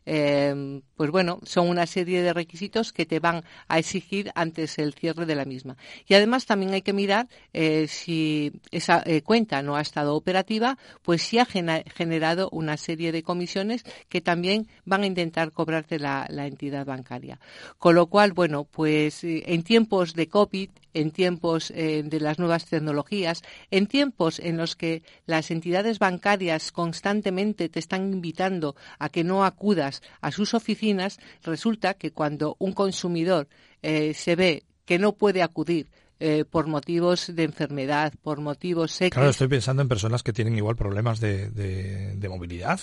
Em, 0.04 0.82
pues 0.96 1.10
bueno, 1.10 1.38
son 1.44 1.68
una 1.68 1.86
serie 1.86 2.22
de 2.22 2.32
requisitos 2.32 2.92
que 2.92 3.06
te 3.06 3.20
van 3.20 3.44
a 3.68 3.78
exigir 3.78 4.30
antes 4.34 4.78
el 4.78 4.94
cierre 4.94 5.26
de 5.26 5.34
la 5.34 5.44
misma. 5.44 5.76
Y 6.06 6.14
además 6.14 6.46
también 6.46 6.74
hay 6.74 6.82
que 6.82 6.92
mirar 6.92 7.28
eh, 7.52 7.86
si 7.88 8.52
esa 8.70 9.02
eh, 9.06 9.22
cuenta 9.22 9.62
no 9.62 9.76
ha 9.76 9.80
estado 9.80 10.16
operativa, 10.16 10.76
pues 11.02 11.22
si 11.22 11.38
ha 11.38 11.46
generado 11.46 12.48
una 12.50 12.76
serie 12.76 13.12
de 13.12 13.22
comisiones 13.22 13.84
que 14.08 14.20
también 14.20 14.66
van 14.84 15.02
a 15.02 15.06
intentar 15.06 15.52
cobrarte 15.52 15.98
la, 15.98 16.26
entidad 16.28 16.84
bancaria. 16.86 17.38
Con 17.78 17.94
lo 17.94 18.06
cual, 18.06 18.32
bueno, 18.32 18.64
pues 18.64 19.22
eh, 19.24 19.44
en 19.46 19.62
tiempos 19.62 20.14
de 20.14 20.28
COVID 20.28 20.70
en 20.94 21.10
tiempos 21.10 21.70
eh, 21.70 22.02
de 22.04 22.20
las 22.20 22.38
nuevas 22.38 22.66
tecnologías, 22.66 23.42
en 23.70 23.86
tiempos 23.86 24.38
en 24.38 24.56
los 24.56 24.76
que 24.76 25.02
las 25.26 25.50
entidades 25.50 25.98
bancarias 25.98 26.72
constantemente 26.72 27.68
te 27.68 27.78
están 27.78 28.12
invitando 28.12 28.76
a 28.98 29.08
que 29.08 29.24
no 29.24 29.44
acudas 29.44 30.02
a 30.20 30.30
sus 30.30 30.54
oficinas, 30.54 31.18
resulta 31.42 31.94
que 31.94 32.12
cuando 32.12 32.56
un 32.58 32.72
consumidor 32.72 33.48
eh, 33.82 34.14
se 34.14 34.36
ve 34.36 34.64
que 34.84 34.98
no 34.98 35.12
puede 35.12 35.42
acudir 35.42 35.88
eh, 36.24 36.44
por 36.44 36.68
motivos 36.68 37.34
de 37.34 37.42
enfermedad, 37.42 38.12
por 38.22 38.40
motivos 38.40 38.92
secos. 38.92 39.16
Claro, 39.16 39.30
estoy 39.30 39.48
pensando 39.48 39.82
en 39.82 39.88
personas 39.88 40.22
que 40.22 40.32
tienen 40.32 40.56
igual 40.56 40.76
problemas 40.76 41.18
de, 41.18 41.50
de, 41.50 42.28
movilidad. 42.28 42.78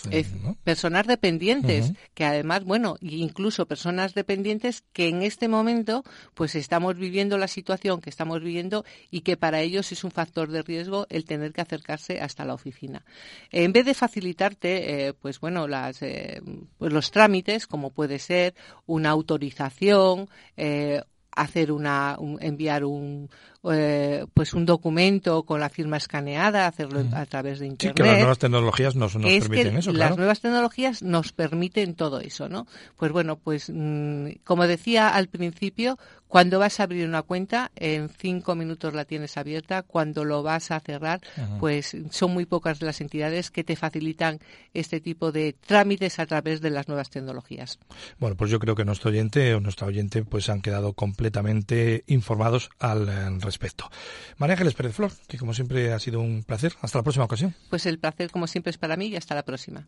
Personas 0.65 1.08
dependientes, 1.08 1.93
que 2.13 2.25
además, 2.25 2.65
bueno, 2.65 2.97
incluso 2.99 3.65
personas 3.65 4.13
dependientes 4.13 4.84
que 4.91 5.08
en 5.08 5.21
este 5.21 5.47
momento, 5.47 6.04
pues 6.34 6.54
estamos 6.56 6.97
viviendo 6.97 7.38
la 7.38 7.47
situación 7.47 8.02
que 8.02 8.10
estamos 8.10 8.41
viviendo 8.41 8.84
y 9.10 9.21
que 9.21 9.38
para 9.38 9.62
ellos 9.62 9.93
es 9.93 10.04
un 10.04 10.12
factor 10.12 10.52
de 10.52 10.62
riesgo 10.62 11.08
el 11.10 11.23
tener 11.23 11.54
que 11.54 11.62
acercarse 11.62 12.19
hasta 12.19 12.43
la 12.43 12.54
oficina. 12.54 13.06
En 13.52 13.71
vez 13.71 13.86
de 13.86 13.93
facilitarte, 13.93 15.08
eh, 15.08 15.13
pues 15.13 15.39
bueno, 15.39 15.65
las, 15.65 16.02
eh, 16.02 16.41
pues 16.78 16.91
los 16.91 17.10
trámites, 17.12 17.67
como 17.67 17.91
puede 17.91 18.19
ser 18.19 18.54
una 18.86 19.12
autorización, 19.12 20.28
hacer 21.36 21.72
una 21.72 22.18
enviar 22.39 22.84
un 22.86 23.30
eh, 23.72 24.26
pues 24.34 24.54
un 24.54 24.65
documento 24.65 25.43
con 25.43 25.60
la 25.60 25.69
firma 25.69 25.98
escaneada 25.98 26.67
hacerlo 26.67 27.04
a 27.13 27.26
través 27.26 27.60
de 27.60 27.67
internet 27.67 27.95
sí 27.98 28.04
que 28.04 28.10
las 28.10 28.17
nuevas 28.19 28.39
tecnologías 28.39 28.95
nos, 28.95 29.13
permiten 29.13 29.78
eso 29.78 29.91
las 29.91 30.15
nuevas 30.15 30.39
tecnologías 30.39 31.04
nos 31.04 31.34
permiten 31.34 31.95
todo 31.95 32.19
eso 32.22 32.48
no 32.48 32.67
pues 32.95 33.12
bueno 33.12 33.38
pues 33.38 33.69
mm, 33.74 34.30
como 34.45 34.65
decía 34.65 35.10
al 35.10 35.28
principio 35.28 35.98
cuando 36.30 36.60
vas 36.60 36.80
a 36.80 36.84
abrir 36.84 37.08
una 37.08 37.24
cuenta, 37.24 37.72
en 37.76 38.08
cinco 38.08 38.54
minutos 38.54 38.93
la 38.93 39.04
tienes 39.04 39.36
abierta. 39.36 39.82
Cuando 39.82 40.24
lo 40.24 40.43
vas 40.43 40.69
a 40.69 40.80
cerrar, 40.80 41.22
pues 41.60 41.98
son 42.12 42.34
muy 42.34 42.45
pocas 42.45 42.84
las 42.84 43.02
entidades 43.02 43.50
que 43.50 43.63
te 43.63 43.76
facilitan 43.76 44.38
este 44.76 45.02
tipo 45.02 45.32
de 45.32 45.54
trámites 45.54 46.19
a 46.19 46.28
través 46.28 46.62
de 46.62 46.69
las 46.69 46.88
nuevas 46.88 47.10
tecnologías. 47.10 47.80
Bueno, 48.19 48.36
pues 48.38 48.52
yo 48.52 48.60
creo 48.60 48.76
que 48.76 48.86
nuestro 48.86 49.10
oyente 49.10 49.56
o 49.56 49.60
nuestra 49.60 49.88
oyente 49.88 50.24
pues 50.24 50.50
han 50.50 50.62
quedado 50.62 50.93
completamente 50.93 52.04
informados 52.06 52.69
al 52.78 53.10
eh, 53.10 53.30
respecto. 53.50 53.90
María 54.38 54.54
Ángeles 54.54 54.76
Pérez 54.76 54.94
Flor, 54.96 55.12
que 55.28 55.38
como 55.38 55.54
siempre 55.54 55.92
ha 55.92 56.00
sido 56.00 56.20
un 56.20 56.44
placer. 56.44 56.74
Hasta 56.82 57.00
la 57.00 57.04
próxima 57.04 57.26
ocasión. 57.26 57.56
Pues 57.70 57.86
el 57.86 58.00
placer 58.00 58.32
como 58.32 58.48
siempre 58.48 58.72
es 58.72 58.78
para 58.78 58.96
mí 58.96 59.08
y 59.08 59.16
hasta 59.16 59.36
la 59.36 59.44
próxima. 59.44 59.88